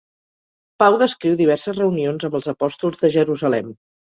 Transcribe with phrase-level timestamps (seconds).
[0.83, 3.71] Pau descriu diverses reunions amb els apòstols de Jerusalem.